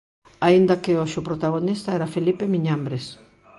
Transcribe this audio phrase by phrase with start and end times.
[0.47, 3.05] Aínda que hoxe o protagonista era Felipe Miñambres.